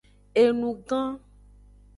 [0.41, 1.11] Enu gan.